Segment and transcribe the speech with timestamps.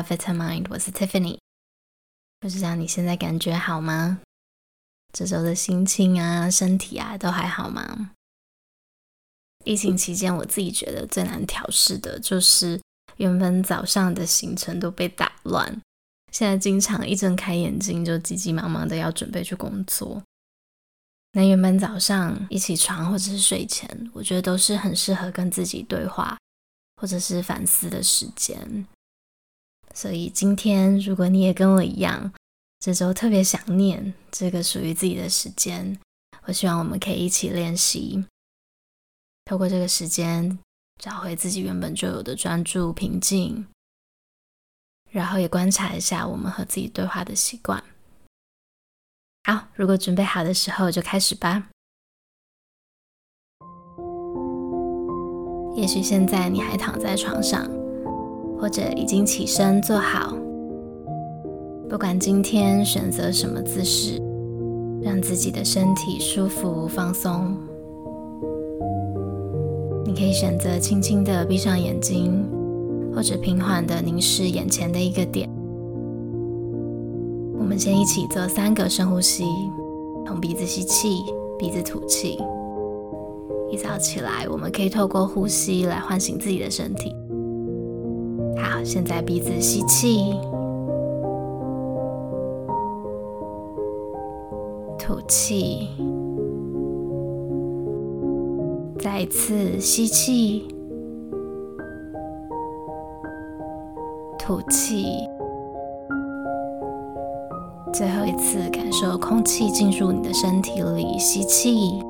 [0.00, 1.38] 到 Vitamind，我是 Tiffany。
[2.38, 4.20] 不知道你现在感觉好吗？
[5.12, 8.12] 这周的心情啊、身体啊，都还好吗？
[9.66, 12.80] 疫情期间，我自己觉得最难调试的就是
[13.16, 15.82] 原本早上的行程都被打乱，
[16.32, 20.22] 现在经常一睁开眼睛就急急忙忙的要准备去工作。
[21.32, 26.38] 那原本早上一起床或者是睡前，我觉得都是很适合跟自己对话
[26.96, 28.86] 或者是反思的时间。
[29.94, 32.32] 所以今天，如果你也跟我一样，
[32.78, 35.98] 这周特别想念这个属于自己的时间，
[36.44, 38.24] 我希望我们可以一起练习，
[39.44, 40.58] 透过这个时间
[40.98, 43.66] 找回自己原本就有的专注、平静，
[45.10, 47.82] 然后也观察一下我们和自己对话的习惯。
[49.44, 51.68] 好，如果准备好的时候，就开始吧。
[55.74, 57.68] 也许现在你还躺在床上，
[58.60, 60.36] 或者已经起身坐好。
[61.88, 64.20] 不管今天选择什么姿势，
[65.00, 67.56] 让自己的身体舒服放松。
[70.04, 72.46] 你可以选择轻轻的闭上眼睛，
[73.14, 75.48] 或者平缓的凝视眼前的一个点。
[77.58, 79.44] 我们先一起做三个深呼吸，
[80.26, 81.22] 从鼻子吸气，
[81.58, 82.38] 鼻子吐气。
[83.70, 87.14] 一早起来，我们可以透过呼吸来唤醒自己的身体。
[88.62, 90.34] 好，现在鼻子吸气，
[94.98, 95.88] 吐气，
[98.98, 100.68] 再一次吸气，
[104.38, 105.04] 吐气。
[107.92, 112.02] 最后一次，感受空气进入你的身体里，吸气，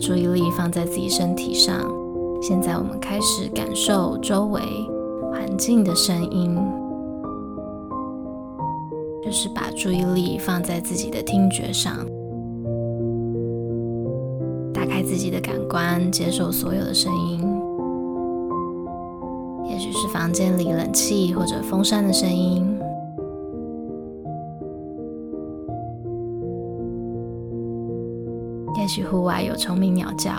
[0.00, 1.74] 注意力放在自己身体上，
[2.40, 4.60] 现在我们开始感受周围
[5.30, 6.56] 环境的声音，
[9.22, 12.06] 就是把注意力放在自己的听觉上。
[14.72, 17.40] 打开自己的感官，接受所有的声音，
[19.68, 22.77] 也许是房间里冷气或者风扇的声音，
[28.98, 30.32] 许户外有虫鸣鸟叫，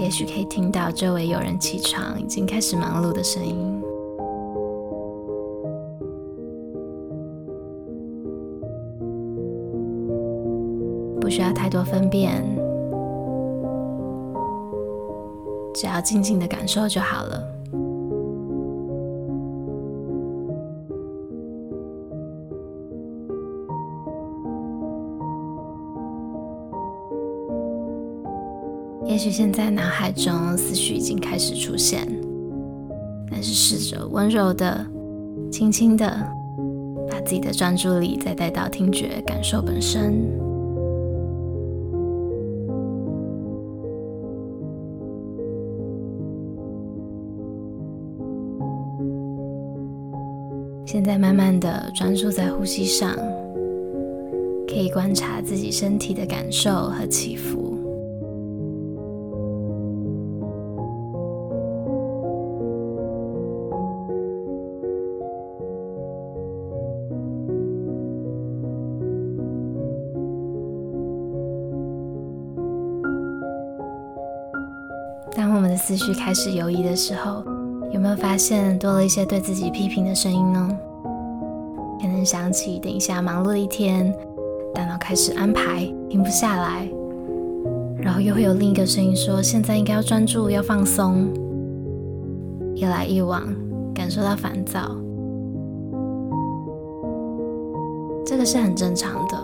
[0.00, 3.80] 也许可以听到周围有人起床，已经开始忙碌的声音。
[11.20, 12.42] 不需要太多分辨，
[15.72, 17.57] 只要静静的感受就好了。
[29.18, 32.06] 也许现在脑海中思绪已经开始出现，
[33.28, 34.86] 但是试着温柔的、
[35.50, 36.06] 轻轻的，
[37.10, 40.22] 把自己的专注力再带到听觉感受本身。
[50.86, 53.16] 现在慢慢的专注在呼吸上，
[54.68, 57.57] 可以观察自己身体的感受和起伏。
[75.98, 77.42] 绪开始游移的时候，
[77.92, 80.78] 有没有发现多了一些对自己批评的声音呢？
[82.00, 84.14] 可能想起等一下忙碌的一天，
[84.72, 86.88] 大脑开始安排，停不下来，
[87.98, 91.28] 然后又会有另一个声音说：“现在应该要专注，要放松。”
[92.76, 93.42] 一来一往，
[93.92, 94.94] 感受到烦躁，
[98.24, 99.36] 这个是很正常的。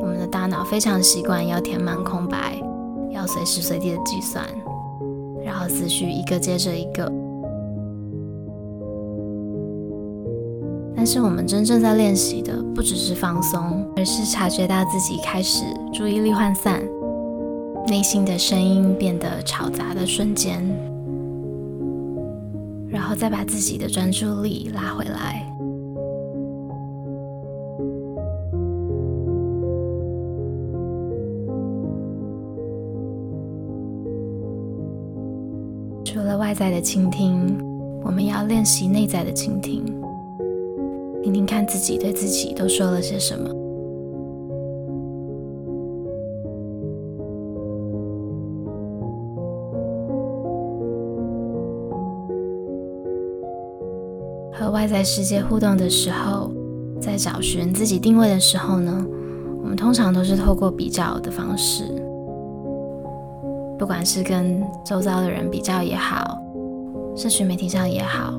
[0.00, 2.56] 我们的大脑非常习惯要填满空白，
[3.10, 4.44] 要随时随地的计算，
[5.48, 7.10] 然后思绪一个接着一个。
[10.94, 16.82] 但是我们真正在练习的不只是放松，而是察觉到自己开始注意力涣散，
[17.86, 20.62] 内心的声音变得吵杂的瞬间，
[22.90, 25.46] 然后再把自己的专注力拉回来。
[36.58, 37.56] 在的倾听，
[38.02, 39.84] 我们要练习内在的倾听，
[41.22, 43.48] 听听看自己对自己都说了些什么。
[54.52, 56.50] 和外在世界互动的时候，
[57.00, 59.06] 在找寻自己定位的时候呢，
[59.62, 61.84] 我们通常都是透过比较的方式。
[63.78, 66.36] 不管是跟周遭的人比较也好，
[67.18, 68.32] 社群媒体上也好，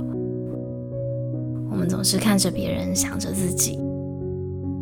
[1.69, 3.77] 我们总是看着别人，想着自己，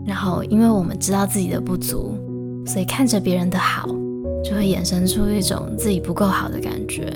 [0.05, 2.15] 然后因为我们知道自己的不足，
[2.63, 3.87] 所以看着别人的好，
[4.43, 7.11] 就会衍生出一种自己不够好的感觉。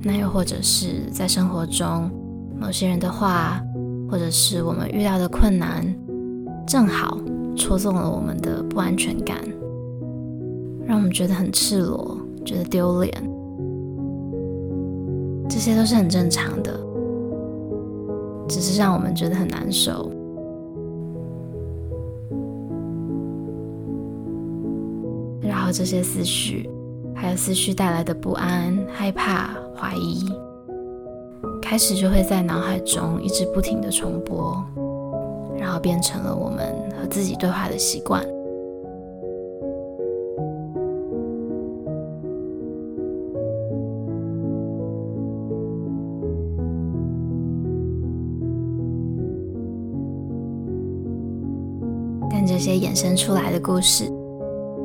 [0.00, 2.08] 那又或者是在生活中，
[2.56, 3.60] 某些人的话，
[4.08, 5.84] 或者是我们遇到的困难，
[6.68, 7.18] 正好
[7.56, 9.38] 戳中了我们的不安全感。
[10.86, 13.12] 让我们觉得很赤裸，觉得丢脸，
[15.50, 16.72] 这些都是很正常的，
[18.48, 20.10] 只是让我们觉得很难受。
[25.42, 26.70] 然后这些思绪，
[27.14, 30.24] 还有思绪带来的不安、害怕、怀疑，
[31.60, 34.56] 开始就会在脑海中一直不停的重播，
[35.58, 38.24] 然后变成了我们和自己对话的习惯。
[52.46, 54.04] 这些衍生出来的故事，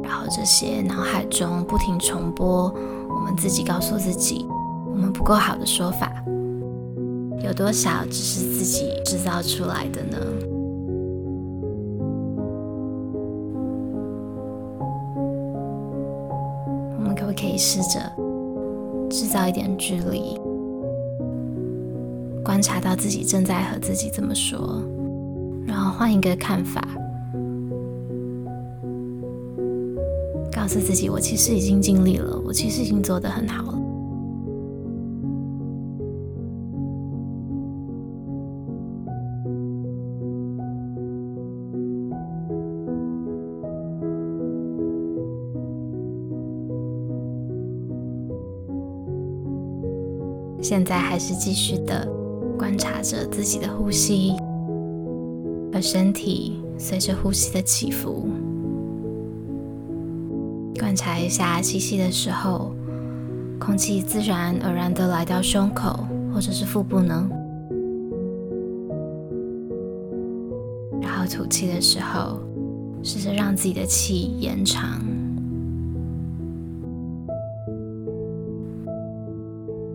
[0.04, 2.74] 然后这些脑海中不停重播
[3.10, 4.46] 我们自己告诉自己
[4.86, 6.12] 我们不够好的说法，
[7.44, 10.18] 有多少只是自己制造出来的呢？
[16.98, 18.00] 我们可不可以试着
[19.10, 20.40] 制造一点距离，
[22.44, 24.82] 观察到自己正在和自己这么说，
[25.66, 26.82] 然后换一个看法。
[30.66, 33.80] 告诉自己，我其实已经尽力了，我其实已经做得很好了。
[50.64, 52.12] 现在还是继续的
[52.58, 54.34] 观察着自己的呼吸
[55.72, 58.28] 而身体随着呼吸的起伏。
[60.80, 62.74] 观察一下吸气的时候，
[63.60, 67.30] 空气自然而然的来到胸口或者是腹部呢？
[71.02, 72.40] 然后吐气的时候，
[73.02, 75.00] 试着让自己的气延长。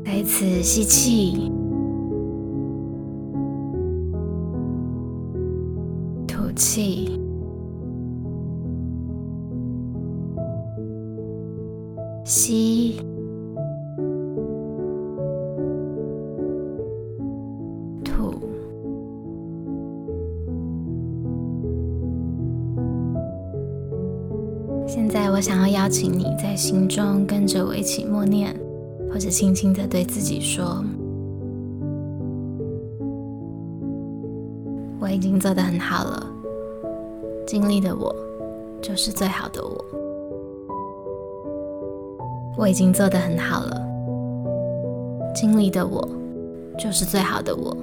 [0.05, 1.53] 再一次吸气，
[6.27, 7.10] 吐气。
[24.93, 28.53] 现在，我想要邀请你在心中跟着我一起默念，
[29.09, 30.85] 或者轻轻的对自己说
[34.99, 36.27] ：“我已经做得很好了，
[37.47, 38.13] 尽力的我
[38.83, 39.85] 就是最好的我。”
[42.59, 43.81] 我已经做得很好了，
[45.33, 46.09] 尽力的我
[46.77, 47.77] 就是最好的我。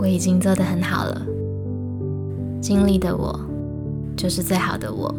[0.00, 1.20] 我已经做得很好了，
[2.64, 3.38] 经历的我
[4.16, 5.14] 就是最好的我。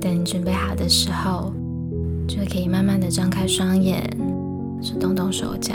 [0.00, 1.52] 等你准备好的时候，
[2.26, 4.02] 就可以慢慢的张开双眼，
[4.82, 5.74] 去动动手脚。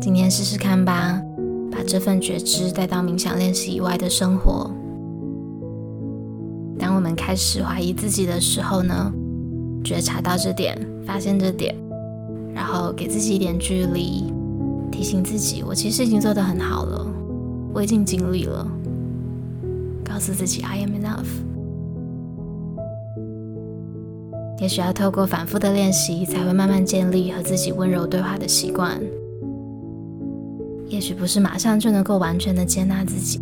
[0.00, 1.20] 今天试试看吧，
[1.72, 4.70] 把这份觉知带到冥想练习以外的生活。
[6.78, 9.10] 当我们开始怀疑自己的时候呢，
[9.82, 11.74] 觉察到这点，发现这点，
[12.54, 14.24] 然后给自己一点距离，
[14.90, 17.06] 提醒自己，我其实已经做得很好了，
[17.72, 18.68] 我已经尽力了。
[20.04, 21.26] 告诉自己，I am enough。
[24.60, 29.00] 也许要透过反复的练习，才会慢慢建立和自己温柔对话的习惯。
[30.92, 33.40] 也许不是马上就能够完全的接纳自己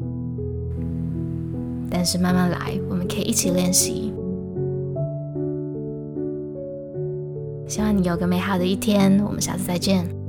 [1.90, 4.14] 但是慢慢来我们可以一起练习。
[7.66, 10.20] 希望你有个美好的一天我们下次再见。